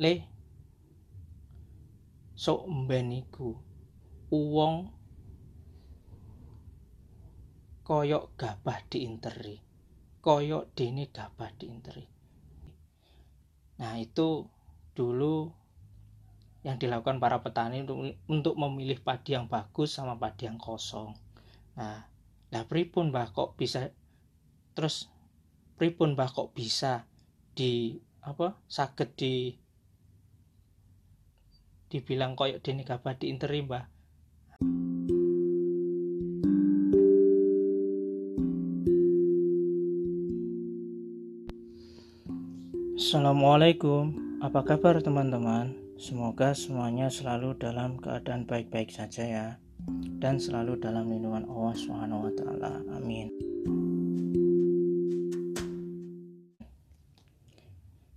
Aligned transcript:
le 0.00 0.14
sok 2.34 2.66
mben 2.66 3.14
iku 3.14 3.54
uwong 4.34 4.90
koyok 7.86 8.24
gabah 8.34 8.80
diinteri 8.90 9.64
koyok 10.24 10.72
dene 10.72 11.12
gabah 11.12 11.52
diinteri. 11.60 12.08
Nah 13.76 14.00
itu 14.00 14.48
dulu 14.96 15.52
yang 16.64 16.80
dilakukan 16.80 17.20
para 17.20 17.44
petani 17.44 17.84
untuk, 17.84 18.16
untuk 18.24 18.54
memilih 18.56 19.04
padi 19.04 19.36
yang 19.36 19.52
bagus 19.52 20.00
sama 20.00 20.16
padi 20.16 20.48
yang 20.48 20.56
kosong. 20.56 21.12
Nah 21.76 22.08
lah 22.48 22.64
pripun 22.64 23.12
bah 23.12 23.28
kok 23.28 23.52
bisa 23.60 23.92
terus 24.72 25.12
pripun 25.76 26.16
bah 26.16 26.32
kok 26.32 26.56
bisa 26.56 27.04
di 27.52 28.00
apa 28.24 28.56
sakit 28.64 29.10
di 29.20 29.52
dibilang 31.94 32.34
koyok 32.34 32.58
dene 32.58 32.82
gabah 32.82 33.14
diinteri 33.14 33.62
mbah 33.62 33.86
Assalamualaikum, 42.94 44.16
apa 44.42 44.66
kabar 44.66 44.98
teman-teman? 44.98 45.70
Semoga 45.94 46.50
semuanya 46.50 47.06
selalu 47.06 47.54
dalam 47.62 47.94
keadaan 48.02 48.42
baik-baik 48.42 48.90
saja 48.90 49.22
ya 49.22 49.46
dan 50.18 50.42
selalu 50.42 50.82
dalam 50.82 51.06
lindungan 51.06 51.46
Allah 51.46 51.74
Subhanahu 51.78 52.26
wa 52.26 52.32
taala. 52.34 52.72
Amin. 52.98 53.30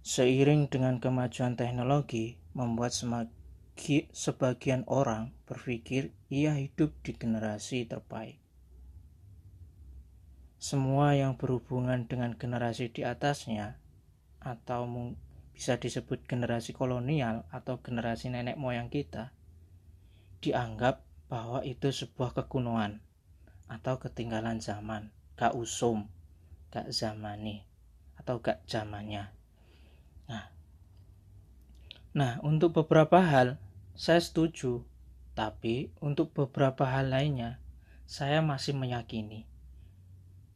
Seiring 0.02 0.66
dengan 0.66 0.98
kemajuan 0.98 1.53
teknologi 1.53 2.41
membuat 2.58 2.89
semagi, 3.77 4.09
sebagian 4.09 4.81
orang 4.90 5.38
berpikir 5.45 6.09
ia 6.33 6.58
hidup 6.58 6.97
di 7.06 7.14
generasi 7.14 7.86
terbaik. 7.86 8.42
Semua 10.58 11.14
yang 11.14 11.38
berhubungan 11.38 12.09
dengan 12.09 12.34
generasi 12.34 12.89
di 12.89 13.06
atasnya 13.06 13.78
atau 14.42 15.14
bisa 15.53 15.78
disebut 15.78 16.25
generasi 16.25 16.73
kolonial 16.73 17.45
atau 17.53 17.78
generasi 17.78 18.34
nenek 18.34 18.58
moyang 18.58 18.89
kita 18.89 19.30
dianggap 20.41 21.06
bahwa 21.30 21.62
itu 21.62 21.94
sebuah 21.94 22.34
kekunoan 22.34 22.97
atau 23.69 24.02
ketinggalan 24.02 24.58
zaman 24.58 25.14
gak 25.38 25.53
usum 25.53 26.09
gak 26.73 26.89
zamani 26.89 27.62
atau 28.17 28.41
gak 28.41 28.66
zamannya 28.66 29.30
nah 30.25 30.50
nah 32.17 32.41
untuk 32.41 32.73
beberapa 32.73 33.22
hal 33.22 33.62
saya 33.98 34.22
setuju 34.22 34.86
tapi 35.34 35.90
untuk 36.06 36.38
beberapa 36.38 36.86
hal 36.86 37.09
lainnya 37.09 37.58
saya 38.06 38.45
masih 38.45 38.78
meyakini 38.78 39.50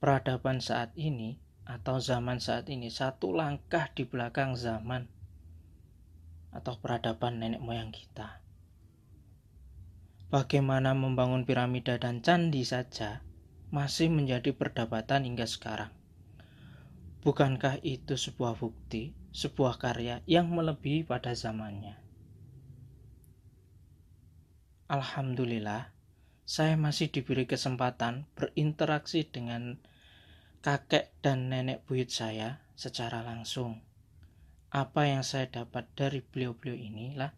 peradaban 0.01 0.61
saat 0.61 0.93
ini 0.93 1.41
atau 1.65 2.01
zaman 2.01 2.41
saat 2.41 2.69
ini 2.73 2.89
satu 2.89 3.37
langkah 3.37 3.89
di 3.93 4.05
belakang 4.05 4.57
zaman 4.57 5.05
atau 6.49 6.73
peradaban 6.81 7.37
nenek 7.37 7.61
moyang 7.63 7.93
kita. 7.93 8.41
Bagaimana 10.33 10.97
membangun 10.97 11.45
piramida 11.45 12.01
dan 12.01 12.25
candi 12.25 12.65
saja 12.65 13.21
masih 13.69 14.09
menjadi 14.09 14.51
perdebatan 14.57 15.27
hingga 15.27 15.45
sekarang. 15.47 15.93
Bukankah 17.21 17.77
itu 17.85 18.17
sebuah 18.17 18.57
bukti, 18.57 19.13
sebuah 19.37 19.77
karya 19.77 20.25
yang 20.25 20.49
melebihi 20.49 21.05
pada 21.05 21.37
zamannya? 21.37 22.00
Alhamdulillah, 24.91 25.87
saya 26.43 26.75
masih 26.75 27.15
diberi 27.15 27.47
kesempatan 27.47 28.27
berinteraksi 28.35 29.23
dengan 29.23 29.79
kakek 30.59 31.15
dan 31.23 31.47
nenek 31.47 31.87
buyut 31.87 32.11
saya 32.11 32.59
secara 32.75 33.23
langsung. 33.23 33.79
Apa 34.67 35.07
yang 35.07 35.23
saya 35.23 35.47
dapat 35.47 35.87
dari 35.95 36.19
beliau-beliau 36.19 36.75
inilah 36.75 37.31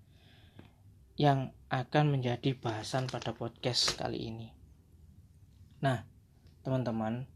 yang 1.14 1.54
akan 1.70 2.18
menjadi 2.18 2.58
bahasan 2.58 3.06
pada 3.06 3.38
podcast 3.38 4.02
kali 4.02 4.34
ini. 4.34 4.50
Nah, 5.86 6.10
teman-teman, 6.66 7.30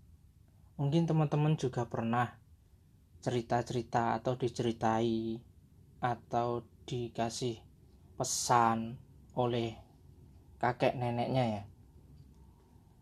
mungkin 0.82 1.06
teman-teman 1.06 1.62
juga 1.62 1.86
pernah 1.86 2.42
cerita-cerita 3.22 4.18
atau 4.18 4.34
diceritai 4.34 5.38
atau 6.02 6.66
dikasih 6.90 7.62
pesan 8.18 8.98
oleh 9.38 9.87
kakek 10.58 10.98
neneknya 10.98 11.44
ya. 11.46 11.64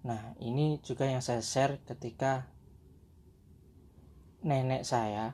Nah, 0.06 0.38
ini 0.38 0.78
juga 0.86 1.10
yang 1.10 1.24
saya 1.24 1.42
share 1.42 1.82
ketika 1.82 2.46
nenek 4.46 4.86
saya 4.86 5.34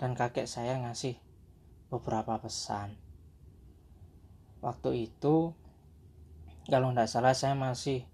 dan 0.00 0.16
kakek 0.16 0.48
saya 0.48 0.80
ngasih 0.80 1.20
beberapa 1.92 2.40
pesan. 2.40 2.96
Waktu 4.64 5.12
itu, 5.12 5.52
kalau 6.68 6.90
tidak 6.90 7.08
salah 7.12 7.34
saya 7.36 7.52
masih 7.52 8.08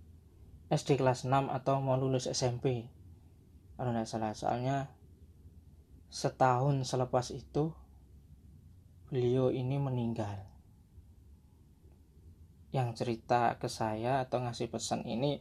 SD 0.73 0.99
kelas 0.99 1.29
6 1.29 1.53
atau 1.53 1.79
mau 1.79 1.95
lulus 1.95 2.27
SMP. 2.27 2.91
Kalau 3.79 3.95
tidak 3.95 4.09
salah, 4.11 4.33
soalnya 4.35 4.77
setahun 6.11 6.87
selepas 6.87 7.31
itu 7.31 7.75
beliau 9.11 9.51
ini 9.55 9.79
meninggal. 9.79 10.54
Yang 12.75 12.89
cerita 12.99 13.55
ke 13.63 13.71
saya 13.71 14.27
atau 14.27 14.43
ngasih 14.43 14.67
pesan 14.67 15.07
ini 15.07 15.39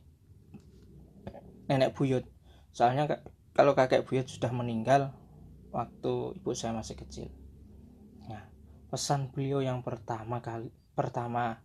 nenek 1.66 1.97
buyut. 1.97 2.29
Soalnya 2.69 3.25
kalau 3.57 3.73
kakek 3.73 4.05
buyut 4.05 4.29
sudah 4.29 4.53
meninggal 4.53 5.17
waktu 5.73 6.38
ibu 6.38 6.53
saya 6.53 6.77
masih 6.77 6.94
kecil. 6.94 7.33
Nah, 8.29 8.45
pesan 8.94 9.33
beliau 9.33 9.66
yang 9.66 9.81
pertama 9.81 10.45
kali 10.45 10.69
pertama 10.94 11.57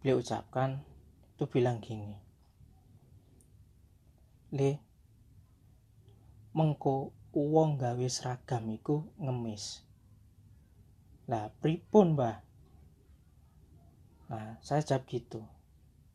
beliau 0.00 0.24
ucapkan 0.24 0.80
itu 1.36 1.44
bilang 1.44 1.84
gini. 1.84 2.16
Le 4.56 4.80
mengko 6.54 7.12
uang 7.34 7.76
gawe 7.76 8.06
seragam 8.06 8.70
iku 8.70 9.10
ngemis. 9.18 9.82
Lah 11.26 11.50
pripun, 11.58 12.14
Mbah? 12.14 12.53
Nah, 14.34 14.58
saya 14.66 14.82
jawab 14.82 15.06
gitu. 15.06 15.46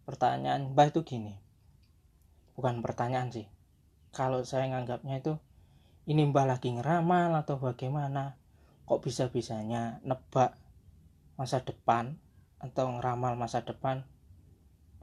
Pertanyaan 0.03 0.75
Mbah 0.75 0.91
itu 0.91 1.07
gini. 1.07 1.39
Bukan 2.59 2.83
pertanyaan 2.83 3.31
sih. 3.31 3.47
Kalau 4.11 4.43
saya 4.43 4.67
nganggapnya 4.67 5.23
itu 5.23 5.39
ini 6.09 6.25
mbah 6.25 6.49
lagi 6.49 6.73
ngeramal 6.73 7.37
atau 7.37 7.61
bagaimana? 7.61 8.35
Kok 8.89 9.05
bisa-bisanya 9.05 10.01
nebak 10.01 10.57
masa 11.37 11.61
depan 11.61 12.17
atau 12.57 12.89
ngeramal 12.97 13.37
masa 13.37 13.61
depan 13.61 14.01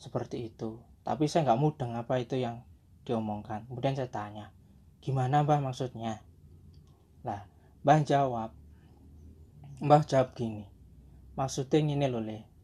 seperti 0.02 0.50
itu? 0.50 0.82
Tapi 1.06 1.30
saya 1.30 1.46
nggak 1.46 1.60
mudeng 1.62 1.94
apa 1.94 2.18
itu 2.18 2.34
yang 2.36 2.66
diomongkan. 3.06 3.64
Kemudian 3.70 3.94
saya 3.94 4.10
tanya 4.10 4.50
gimana 4.98 5.46
mbah 5.46 5.62
maksudnya? 5.62 6.26
Lah 7.22 7.46
mbah 7.86 8.02
jawab 8.02 8.50
mbah 9.78 10.02
jawab 10.02 10.34
gini. 10.34 10.66
Maksudnya 11.38 11.78
ini 11.78 12.10
loh 12.10 12.20
le 12.20 12.55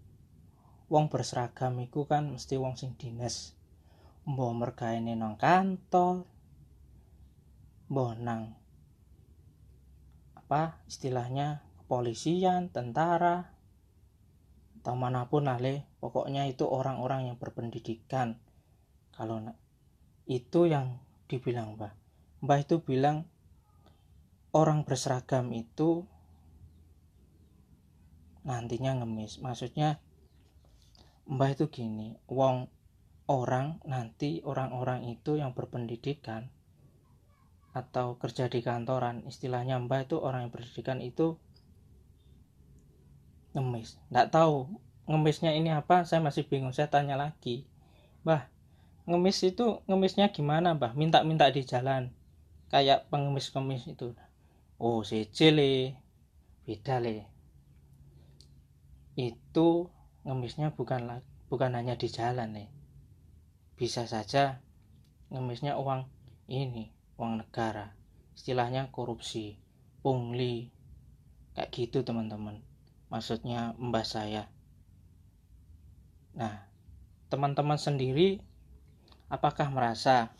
wong 0.92 1.08
berseragam 1.08 1.80
itu 1.80 2.04
kan 2.04 2.28
mesti 2.28 2.60
wong 2.60 2.76
sing 2.76 2.92
dinas 3.00 3.56
mbah 4.28 4.52
mergaene 4.52 5.16
nang 5.16 5.40
kantor. 5.40 6.28
Bonang 7.88 8.52
apa 10.36 10.84
istilahnya 10.84 11.64
kepolisian 11.80 12.68
tentara. 12.68 13.56
Atau 14.82 14.98
mana 14.98 15.30
pun 15.32 15.48
lah 15.48 15.56
le. 15.56 15.88
Pokoknya 16.02 16.44
itu 16.44 16.68
orang-orang 16.68 17.32
yang 17.32 17.36
berpendidikan. 17.40 18.36
Kalau 19.16 19.40
itu 20.28 20.68
yang 20.68 21.00
dibilang 21.26 21.80
mbah 21.80 21.96
mbah 22.42 22.58
itu 22.58 22.82
bilang 22.82 23.24
orang 24.50 24.82
berseragam 24.82 25.48
itu 25.56 26.04
nantinya 28.42 29.00
ngemis. 29.00 29.38
Maksudnya 29.38 30.02
mbah 31.32 31.56
itu 31.56 31.72
gini 31.72 32.20
wong 32.28 32.68
orang 33.24 33.80
nanti 33.88 34.44
orang-orang 34.44 35.08
itu 35.08 35.40
yang 35.40 35.56
berpendidikan 35.56 36.52
atau 37.72 38.20
kerja 38.20 38.52
di 38.52 38.60
kantoran 38.60 39.24
istilahnya 39.24 39.80
mbak 39.80 40.12
itu 40.12 40.20
orang 40.20 40.44
yang 40.44 40.52
berpendidikan 40.52 41.00
itu 41.00 41.40
ngemis. 43.56 43.96
Nggak 44.12 44.28
tahu 44.28 44.76
ngemisnya 45.08 45.56
ini 45.56 45.72
apa 45.72 46.04
saya 46.04 46.20
masih 46.20 46.44
bingung. 46.44 46.76
Saya 46.76 46.92
tanya 46.92 47.16
lagi 47.16 47.64
mbah 48.28 48.52
ngemis 49.08 49.40
itu 49.48 49.80
ngemisnya 49.88 50.28
gimana 50.36 50.76
mbah? 50.76 50.92
Minta-minta 50.92 51.48
di 51.48 51.64
jalan 51.64 52.12
kayak 52.68 53.08
pengemis-kemis 53.08 53.88
itu. 53.88 54.12
Oh 54.76 55.00
si 55.00 55.24
le 55.48 55.96
beda 56.68 57.00
le. 57.00 57.24
Itu 59.16 59.88
ngemisnya 60.22 60.70
bukan 60.74 61.22
bukan 61.50 61.70
hanya 61.74 61.98
di 61.98 62.08
jalan 62.08 62.54
nih. 62.54 62.68
Bisa 63.74 64.06
saja 64.06 64.62
ngemisnya 65.32 65.74
uang 65.78 66.06
ini 66.46 66.94
uang 67.18 67.42
negara. 67.42 67.94
Istilahnya 68.34 68.88
korupsi 68.94 69.58
pungli. 70.00 70.70
Kayak 71.52 71.70
gitu 71.74 71.98
teman-teman. 72.00 72.64
Maksudnya 73.12 73.76
mbah 73.76 74.06
saya. 74.06 74.48
Nah 76.32 76.64
teman-teman 77.28 77.76
sendiri 77.76 78.40
apakah 79.28 79.68
merasa 79.72 80.32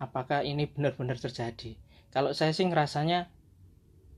apakah 0.00 0.44
ini 0.44 0.68
benar-benar 0.68 1.18
terjadi? 1.20 1.76
Kalau 2.08 2.32
saya 2.32 2.52
sih 2.56 2.64
ngerasanya 2.64 3.28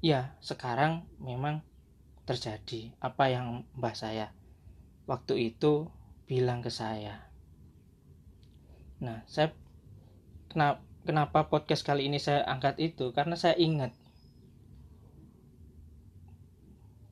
ya 0.00 0.34
sekarang 0.40 1.06
memang 1.18 1.66
terjadi. 2.30 2.94
Apa 3.02 3.26
yang 3.26 3.66
mbah 3.74 3.94
saya 3.98 4.30
waktu 5.10 5.50
itu 5.50 5.90
bilang 6.30 6.62
ke 6.62 6.70
saya. 6.70 7.26
Nah 9.02 9.26
saya 9.26 9.50
kenapa 10.46 10.78
kenapa 11.02 11.50
podcast 11.50 11.82
kali 11.82 12.06
ini 12.06 12.22
saya 12.22 12.46
angkat 12.46 12.78
itu? 12.78 13.10
Karena 13.10 13.34
saya 13.34 13.58
ingat 13.58 13.90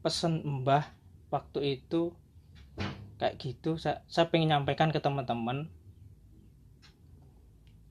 pesan 0.07 0.47
mbah 0.47 0.87
waktu 1.35 1.83
itu 1.83 2.15
kayak 3.19 3.35
gitu. 3.43 3.75
Saya, 3.75 4.07
saya 4.07 4.31
pengen 4.31 4.55
nyampaikan 4.55 4.95
ke 4.95 5.03
teman-teman. 5.03 5.67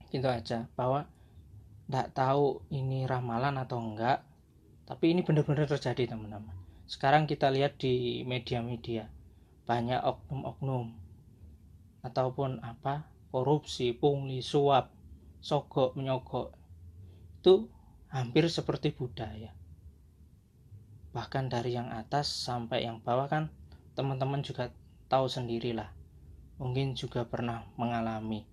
Gitu 0.08 0.24
aja 0.24 0.64
bahwa 0.72 1.04
tidak 1.88 2.08
tahu 2.16 2.64
ini 2.68 3.08
ramalan 3.08 3.56
atau 3.60 3.80
enggak 3.80 4.20
tapi 4.84 5.12
ini 5.12 5.24
benar-benar 5.24 5.64
terjadi 5.64 6.12
teman-teman 6.12 6.57
sekarang 6.88 7.28
kita 7.28 7.52
lihat 7.52 7.76
di 7.76 8.24
media-media. 8.24 9.12
Banyak 9.68 10.00
oknum-oknum. 10.00 10.96
Ataupun 12.00 12.64
apa? 12.64 13.04
Korupsi 13.28 13.92
pungli 13.92 14.40
suap 14.40 14.88
sogok 15.44 15.92
menyogok. 16.00 16.56
Itu 17.44 17.68
hampir 18.08 18.48
seperti 18.48 18.96
budaya. 18.96 19.52
Bahkan 21.12 21.52
dari 21.52 21.76
yang 21.76 21.92
atas 21.92 22.24
sampai 22.24 22.88
yang 22.88 23.04
bawah 23.04 23.28
kan 23.28 23.52
teman-teman 23.92 24.40
juga 24.40 24.72
tahu 25.12 25.28
sendirilah. 25.28 25.92
Mungkin 26.56 26.96
juga 26.96 27.28
pernah 27.28 27.68
mengalami. 27.76 28.48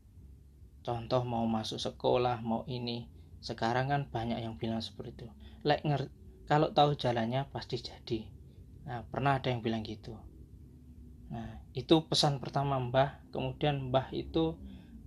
Contoh 0.84 1.24
mau 1.24 1.48
masuk 1.48 1.80
sekolah 1.80 2.44
mau 2.44 2.68
ini. 2.68 3.08
Sekarang 3.40 3.88
kan 3.88 4.12
banyak 4.12 4.44
yang 4.44 4.60
bilang 4.60 4.84
seperti 4.84 5.24
itu. 5.24 5.28
Nger 5.64 6.25
kalau 6.46 6.70
tahu 6.74 6.94
jalannya 6.94 7.50
pasti 7.50 7.82
jadi. 7.82 8.26
Nah 8.86 9.02
pernah 9.10 9.42
ada 9.42 9.50
yang 9.50 9.66
bilang 9.66 9.82
gitu. 9.82 10.14
Nah 11.34 11.62
itu 11.74 12.06
pesan 12.06 12.38
pertama 12.38 12.78
mbah. 12.78 13.26
Kemudian 13.34 13.90
mbah 13.90 14.14
itu 14.14 14.58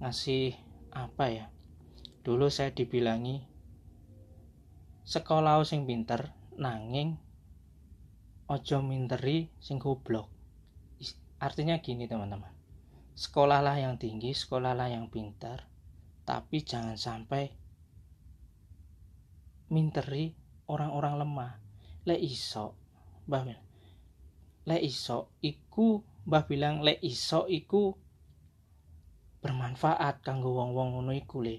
ngasih 0.03 0.59
apa 0.91 1.25
ya? 1.31 1.47
Dulu 2.27 2.51
saya 2.51 2.75
dibilangi 2.75 3.47
sekolah 5.09 5.63
sing 5.65 5.89
pinter 5.89 6.35
nanging 6.59 7.17
ojo 8.51 8.77
minteri 8.83 9.49
sing 9.63 9.79
goblok. 9.79 10.29
Artinya 11.39 11.79
gini 11.79 12.11
teman-teman. 12.11 12.51
Sekolahlah 13.15 13.79
yang 13.79 13.95
tinggi, 13.95 14.35
sekolahlah 14.35 14.91
yang 14.91 15.07
pintar, 15.11 15.71
tapi 16.27 16.63
jangan 16.67 16.99
sampai 16.99 17.51
minteri 19.71 20.35
orang-orang 20.69 21.15
lemah. 21.25 21.53
Le 22.07 22.17
iso, 22.17 22.77
Mbah. 23.27 23.45
Le 24.69 24.77
iso 24.85 25.33
iku 25.41 26.05
Mbah 26.29 26.45
bilang 26.45 26.85
le 26.85 27.01
iso 27.01 27.49
iku 27.49 27.97
bermanfaat 29.41 30.21
kanggo 30.21 30.53
wong-wong 30.55 30.95
ngono 30.95 31.13
iku 31.17 31.41
le. 31.41 31.57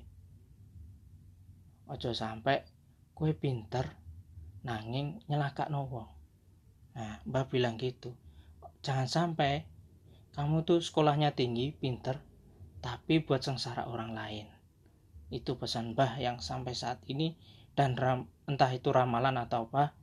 Ojo 1.90 2.14
sampai 2.14 2.62
kue 3.18 3.34
pinter 3.34 3.98
nanging 4.62 5.26
nyelakakno 5.26 5.90
wong. 5.90 6.10
Nah, 6.94 7.18
Mbah 7.26 7.50
bilang 7.50 7.82
gitu 7.82 8.14
jangan 8.80 9.08
sampai 9.08 9.68
kamu 10.36 10.64
tuh 10.64 10.80
sekolahnya 10.80 11.36
tinggi, 11.36 11.76
pinter, 11.76 12.22
tapi 12.80 13.20
buat 13.20 13.44
sengsara 13.44 13.92
orang 13.92 14.16
lain. 14.16 14.48
Itu 15.28 15.60
pesan 15.60 15.94
Mbah 15.98 16.22
yang 16.22 16.40
sampai 16.40 16.72
saat 16.72 17.04
ini 17.12 17.36
dan 17.80 17.96
ram, 17.96 18.28
entah 18.44 18.68
itu 18.76 18.92
ramalan 18.92 19.40
atau 19.40 19.72
apa, 19.72 19.96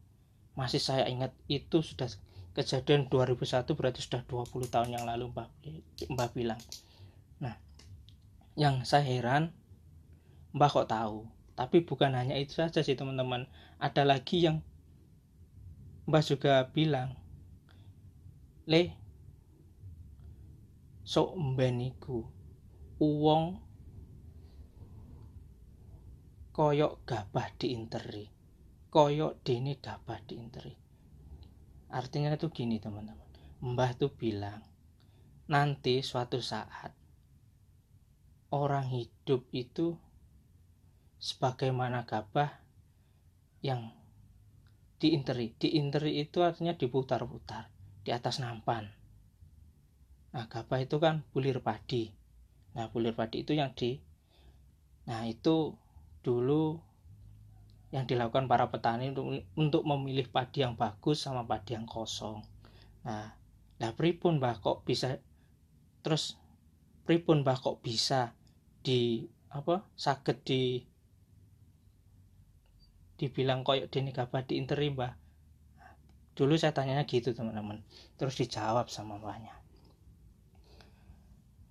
masih 0.57 0.81
saya 0.81 1.05
ingat 1.13 1.37
itu 1.45 1.85
sudah 1.85 2.09
kejadian 2.57 3.13
2001 3.13 3.69
berarti 3.77 4.01
sudah 4.01 4.25
20 4.25 4.73
tahun 4.73 4.97
yang 4.97 5.05
lalu 5.05 5.29
Mbah, 5.29 5.53
Mbah 6.09 6.33
bilang. 6.33 6.57
Nah, 7.37 7.53
yang 8.57 8.89
saya 8.89 9.05
heran 9.05 9.53
Mbah 10.57 10.73
kok 10.73 10.89
tahu. 10.89 11.29
Tapi 11.53 11.85
bukan 11.85 12.17
hanya 12.17 12.33
itu 12.41 12.57
saja 12.57 12.81
sih 12.81 12.97
teman-teman. 12.97 13.45
Ada 13.77 14.09
lagi 14.09 14.49
yang 14.49 14.65
Mbah 16.09 16.25
juga 16.25 16.65
bilang 16.73 17.13
le 18.65 18.97
sok 21.05 21.39
mben 21.39 21.93
iku 21.93 22.25
uwong 22.99 23.66
koyok 26.57 27.05
gabah 27.05 27.53
diinteri 27.61 28.33
koyok 28.89 29.45
dene 29.45 29.77
gabah 29.77 30.25
diinteri 30.25 30.73
artinya 31.93 32.33
itu 32.33 32.49
gini 32.49 32.81
teman-teman 32.81 33.29
mbah 33.61 33.93
tuh 34.01 34.09
bilang 34.09 34.65
nanti 35.53 36.01
suatu 36.01 36.41
saat 36.41 36.97
orang 38.49 38.89
hidup 38.89 39.45
itu 39.53 40.01
sebagaimana 41.21 42.09
gabah 42.09 42.65
yang 43.61 43.93
diinteri 44.97 45.53
diinteri 45.61 46.25
itu 46.25 46.41
artinya 46.41 46.73
diputar-putar 46.73 47.69
di 48.07 48.15
atas 48.15 48.39
nampan. 48.39 48.87
Nah, 50.33 50.47
gabah 50.47 50.79
itu 50.79 50.97
kan 51.03 51.27
bulir 51.35 51.59
padi. 51.59 52.15
Nah, 52.79 52.89
bulir 52.93 53.17
padi 53.17 53.43
itu 53.43 53.53
yang 53.57 53.75
di 53.75 53.99
Nah, 55.07 55.23
itu 55.27 55.79
dulu 56.27 56.83
yang 57.95 58.03
dilakukan 58.11 58.51
para 58.51 58.67
petani 58.67 59.15
untuk, 59.55 59.83
memilih 59.87 60.27
padi 60.27 60.67
yang 60.67 60.75
bagus 60.75 61.23
sama 61.23 61.47
padi 61.47 61.79
yang 61.79 61.87
kosong. 61.87 62.43
Nah, 63.07 63.39
lah 63.79 63.93
pripun 63.95 64.43
Mbah 64.43 64.59
kok 64.59 64.83
bisa 64.83 65.23
terus 66.03 66.35
pripun 67.07 67.47
Mbah 67.47 67.63
kok 67.63 67.79
bisa 67.79 68.35
di 68.83 69.31
apa 69.55 69.87
sakit 69.95 70.37
di 70.43 70.83
dibilang 73.17 73.63
koyok 73.63 73.87
dini 73.87 74.11
gabah 74.11 74.43
diinteri 74.43 74.91
Mbah? 74.91 75.13
Dulu 76.35 76.59
saya 76.59 76.75
tanyanya 76.75 77.07
gitu 77.07 77.33
teman-teman. 77.33 77.87
Terus 78.19 78.35
dijawab 78.35 78.91
sama 78.91 79.17
mbaknya 79.17 79.57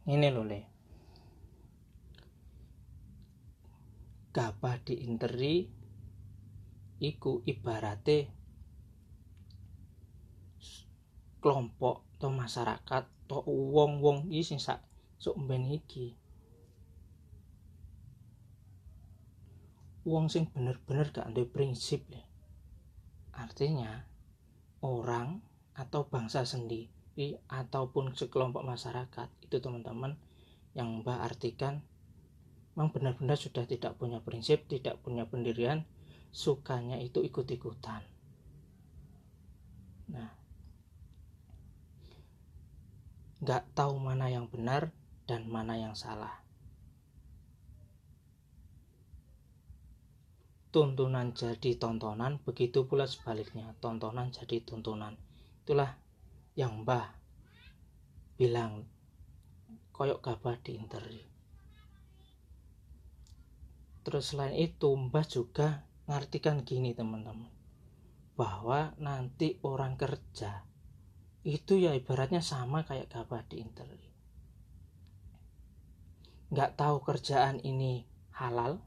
ini 0.05 0.29
loh 0.29 0.45
le 0.45 0.62
gabah 4.35 4.75
interi 4.91 5.63
iku 6.99 7.39
ibarate 7.47 8.27
kelompok 11.39 12.03
atau 12.19 12.31
masyarakat 12.35 13.03
atau 13.07 13.41
wong-wong 13.47 14.27
iki 14.27 14.43
sing 14.43 14.59
sak 14.59 14.83
sok 15.15 15.39
iki. 15.71 16.19
Wong 20.03 20.27
sing 20.27 20.51
bener-bener 20.51 21.15
gak 21.15 21.31
ada 21.31 21.43
prinsip 21.47 22.03
le. 22.11 22.21
Artinya 23.33 24.03
orang 24.83 25.39
atau 25.73 26.05
bangsa 26.11 26.43
sendiri 26.43 27.39
ataupun 27.47 28.13
sekelompok 28.13 28.67
masyarakat 28.67 29.31
itu 29.47 29.57
teman-teman 29.63 30.19
yang 30.77 31.01
Mbak 31.01 31.19
artikan 31.23 31.81
memang 32.75 32.91
benar-benar 32.91 33.39
sudah 33.39 33.63
tidak 33.63 33.96
punya 33.96 34.20
prinsip, 34.20 34.67
tidak 34.67 35.00
punya 35.01 35.24
pendirian, 35.25 35.88
sukanya 36.36 37.00
itu 37.00 37.24
ikut-ikutan. 37.24 38.03
Nah, 40.12 40.29
nggak 43.41 43.63
tahu 43.74 43.96
mana 43.98 44.27
yang 44.29 44.51
benar 44.51 44.91
dan 45.25 45.48
mana 45.48 45.79
yang 45.79 45.96
salah. 45.96 46.46
tuntunan 50.75 51.32
jadi 51.32 51.79
tontonan, 51.79 52.36
begitu 52.44 52.84
pula 52.84 53.08
sebaliknya, 53.08 53.72
tontonan 53.79 54.27
jadi 54.27 54.60
tuntunan. 54.60 55.15
Itulah 55.63 55.96
yang 56.60 56.84
Mbah 56.84 57.15
bilang 58.36 58.84
koyok 59.96 60.20
gabah 60.20 60.60
di 60.60 60.75
interi. 60.75 61.34
Terus 64.05 64.31
selain 64.31 64.53
itu 64.53 64.93
Mbah 64.93 65.25
juga 65.25 65.83
ngartikan 66.05 66.62
gini 66.62 66.93
teman-teman. 66.93 67.51
bahwa 68.35 68.91
nanti 69.00 69.63
orang 69.63 69.95
kerja 69.95 70.67
itu 71.47 71.79
ya 71.79 71.95
ibaratnya 71.95 72.43
sama 72.43 72.83
kayak 72.83 73.07
gabah 73.07 73.47
di 73.47 73.63
internet 73.63 74.12
nggak 76.51 76.75
tahu 76.75 77.00
kerjaan 77.00 77.63
ini 77.63 78.03
halal 78.35 78.83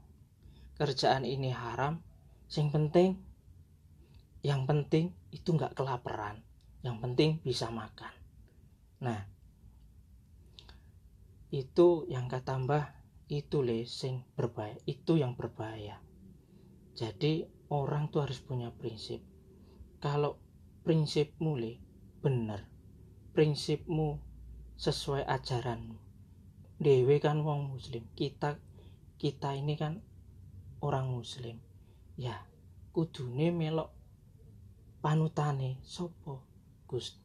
kerjaan 0.79 1.27
ini 1.27 1.51
haram. 1.51 1.99
Yang 2.49 2.67
penting 2.71 3.09
yang 4.39 4.63
penting 4.63 5.11
itu 5.35 5.51
nggak 5.51 5.75
kelaparan. 5.75 6.39
Yang 6.79 6.97
penting 7.03 7.29
bisa 7.43 7.67
makan. 7.67 8.15
Nah 9.03 9.27
itu 11.51 12.07
yang 12.07 12.31
kata 12.31 12.55
mbah 12.63 12.85
itu 13.29 13.61
le 13.61 13.85
sing 13.85 14.25
berbahaya. 14.33 14.81
Itu 14.89 15.21
yang 15.21 15.37
berbahaya. 15.37 16.01
Jadi 16.97 17.45
orang 17.69 18.09
tuh 18.09 18.25
harus 18.25 18.41
punya 18.41 18.73
prinsip. 18.73 19.21
Kalau 20.01 20.41
prinsipmu 20.81 21.53
le 21.55 21.77
benar 22.19 22.65
prinsipmu 23.37 24.17
sesuai 24.75 25.23
ajaranmu. 25.29 25.95
Dewe 26.81 27.21
kan 27.21 27.45
wong 27.45 27.77
muslim. 27.77 28.03
Kita 28.17 28.57
kita 29.21 29.53
ini 29.53 29.77
kan 29.77 30.01
orang 30.81 31.13
muslim. 31.13 31.61
Ya 32.17 32.35
kudune 32.89 33.53
melok 33.53 33.93
panutane 34.99 35.77
sopo 35.85 36.43
Gust 36.89 37.21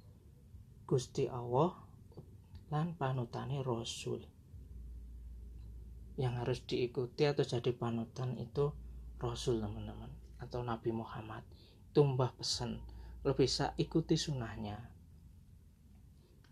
Gusti 0.84 1.24
Allah 1.26 1.72
lan 2.68 2.92
panutane 2.94 3.64
Rasul 3.64 4.33
yang 6.14 6.38
harus 6.38 6.62
diikuti 6.62 7.26
atau 7.26 7.42
jadi 7.42 7.74
panutan 7.74 8.38
itu 8.38 8.70
Rasul 9.18 9.58
teman-teman 9.58 10.10
atau 10.38 10.62
Nabi 10.62 10.94
Muhammad. 10.94 11.42
Tumbah 11.94 12.34
pesan 12.34 12.82
lo 13.24 13.32
bisa 13.32 13.72
ikuti 13.80 14.18
sunnahnya. 14.18 14.78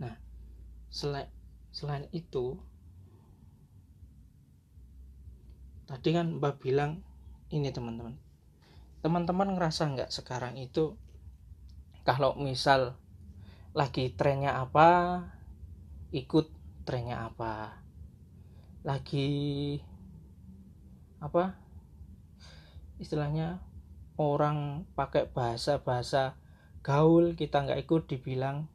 Nah 0.01 0.15
selain 0.89 1.29
selain 1.73 2.09
itu 2.15 2.57
tadi 5.85 6.15
kan 6.17 6.41
mbak 6.41 6.59
bilang 6.63 7.05
ini 7.53 7.69
teman-teman. 7.69 8.17
Teman-teman 9.03 9.59
ngerasa 9.59 9.93
nggak 9.93 10.11
sekarang 10.15 10.57
itu 10.57 10.95
kalau 12.03 12.35
misal 12.39 12.99
lagi 13.73 14.11
trennya 14.15 14.59
apa 14.59 15.23
ikut 16.13 16.51
trennya 16.85 17.25
apa 17.31 17.82
lagi 18.83 19.79
apa? 21.23 21.55
Istilahnya 22.99 23.63
orang 24.19 24.87
pakai 24.99 25.31
bahasa-bahasa 25.31 26.35
gaul 26.83 27.39
kita 27.39 27.63
nggak 27.63 27.87
ikut 27.87 28.03
dibilang 28.11 28.67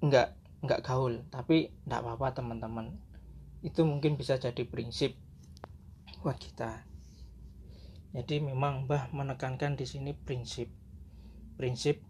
nggak 0.00 0.28
nggak 0.64 0.80
gaul. 0.84 1.20
Tapi 1.28 1.72
nggak 1.84 2.00
apa-apa 2.00 2.40
teman-teman. 2.40 2.96
Itu 3.60 3.84
mungkin 3.84 4.16
bisa 4.16 4.40
jadi 4.40 4.64
prinsip 4.64 5.16
buat 6.24 6.40
kita. 6.40 6.84
Jadi 8.16 8.40
memang 8.40 8.88
Mbah 8.88 9.12
menekankan 9.12 9.76
di 9.76 9.84
sini 9.84 10.16
prinsip. 10.16 10.72
Prinsip 11.60 12.00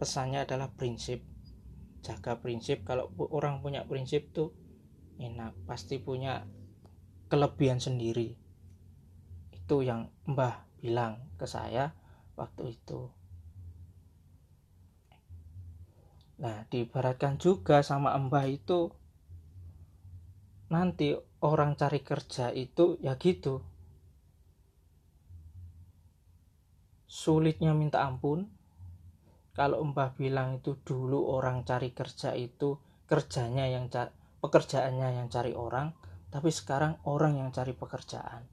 pesannya 0.00 0.48
adalah 0.48 0.72
prinsip. 0.72 1.20
Jaga 2.00 2.40
prinsip. 2.40 2.88
Kalau 2.88 3.12
orang 3.28 3.60
punya 3.60 3.84
prinsip 3.84 4.32
tuh 4.32 4.56
enak 5.18 5.54
pasti 5.66 5.98
punya 5.98 6.46
kelebihan 7.28 7.82
sendiri. 7.82 8.38
Itu 9.52 9.84
yang 9.84 10.08
Mbah 10.24 10.80
bilang 10.80 11.34
ke 11.36 11.44
saya 11.44 11.92
waktu 12.38 12.78
itu. 12.78 13.10
Nah 16.38 16.64
diibaratkan 16.70 17.36
juga 17.36 17.82
sama 17.82 18.14
Mbah 18.14 18.46
itu 18.46 18.94
nanti 20.70 21.18
orang 21.42 21.74
cari 21.74 22.00
kerja 22.06 22.54
itu 22.54 22.96
ya 23.02 23.18
gitu. 23.18 23.60
Sulitnya 27.08 27.74
minta 27.74 28.06
ampun. 28.06 28.46
Kalau 29.58 29.82
Mbah 29.82 30.14
bilang 30.14 30.62
itu 30.62 30.78
dulu 30.86 31.34
orang 31.34 31.66
cari 31.66 31.90
kerja 31.90 32.30
itu 32.38 32.78
kerjanya 33.10 33.66
yang 33.66 33.90
pekerjaannya 34.38 35.22
yang 35.22 35.26
cari 35.26 35.52
orang 35.54 35.94
tapi 36.28 36.52
sekarang 36.52 37.00
orang 37.08 37.40
yang 37.40 37.50
cari 37.50 37.72
pekerjaan 37.72 38.46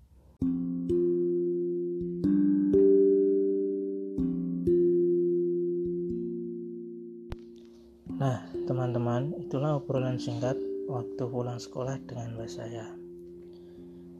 Nah, 8.15 8.47
teman-teman, 8.63 9.35
itulah 9.43 9.75
obrolan 9.75 10.15
singkat 10.15 10.55
waktu 10.87 11.19
pulang 11.27 11.59
sekolah 11.59 11.99
dengan 12.07 12.39
mbak 12.39 12.47
saya. 12.47 12.87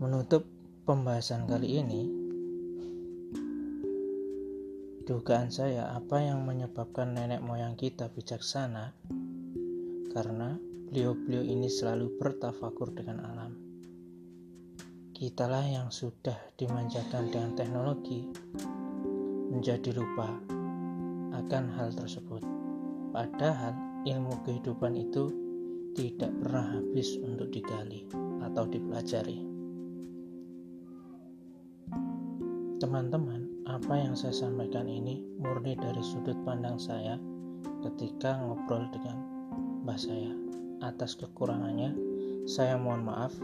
Menutup 0.03 0.43
pembahasan 0.83 1.47
kali 1.47 1.79
ini, 1.79 2.03
dugaan 5.07 5.47
saya 5.47 5.95
apa 5.95 6.17
yang 6.17 6.43
menyebabkan 6.43 7.15
nenek 7.15 7.39
moyang 7.39 7.79
kita 7.79 8.11
bijaksana 8.11 8.97
karena 10.11 10.59
beliau-beliau 10.95 11.43
ini 11.43 11.67
selalu 11.67 12.07
bertafakur 12.15 12.87
dengan 12.95 13.19
alam. 13.27 13.51
Kitalah 15.11 15.67
yang 15.67 15.91
sudah 15.91 16.39
dimanjakan 16.55 17.27
dengan 17.35 17.51
teknologi 17.51 18.23
menjadi 19.51 19.91
lupa 19.91 20.31
akan 21.35 21.63
hal 21.75 21.91
tersebut. 21.99 22.39
Padahal 23.11 23.75
ilmu 24.07 24.39
kehidupan 24.47 24.95
itu 24.95 25.35
tidak 25.99 26.31
pernah 26.39 26.79
habis 26.79 27.19
untuk 27.19 27.51
digali 27.51 28.07
atau 28.47 28.63
dipelajari. 28.63 29.43
Teman-teman, 32.79 33.67
apa 33.67 33.99
yang 33.99 34.15
saya 34.15 34.31
sampaikan 34.31 34.87
ini 34.87 35.19
murni 35.43 35.75
dari 35.75 35.99
sudut 35.99 36.39
pandang 36.47 36.79
saya 36.79 37.19
ketika 37.83 38.39
ngobrol 38.39 38.87
dengan 38.95 39.19
mbah 39.83 39.99
saya. 39.99 40.45
Atas 40.83 41.15
kekurangannya, 41.15 41.95
saya 42.45 42.75
mohon 42.75 43.07
maaf, 43.07 43.35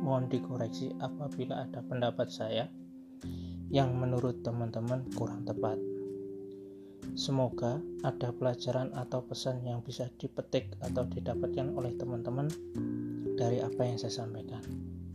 mohon 0.00 0.28
dikoreksi 0.32 0.96
apabila 1.00 1.68
ada 1.68 1.84
pendapat 1.84 2.28
saya 2.32 2.68
yang 3.70 3.94
menurut 3.94 4.42
teman-teman 4.42 5.06
kurang 5.14 5.46
tepat. 5.46 5.78
Semoga 7.14 7.82
ada 8.06 8.30
pelajaran 8.30 8.94
atau 8.94 9.22
pesan 9.26 9.66
yang 9.66 9.82
bisa 9.82 10.06
dipetik 10.16 10.72
atau 10.80 11.06
didapatkan 11.06 11.74
oleh 11.74 11.94
teman-teman 11.98 12.46
dari 13.34 13.58
apa 13.60 13.82
yang 13.82 13.98
saya 13.98 14.24
sampaikan. 14.24 14.62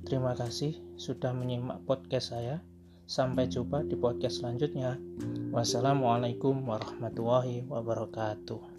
Terima 0.05 0.38
kasih 0.38 0.75
sudah 1.01 1.34
menyimak 1.34 1.81
podcast 1.88 2.36
saya. 2.36 2.62
Sampai 3.05 3.45
jumpa 3.45 3.86
di 3.86 3.93
podcast 3.93 4.41
selanjutnya. 4.41 4.98
Wassalamualaikum 5.53 6.65
warahmatullahi 6.65 7.62
wabarakatuh. 7.69 8.75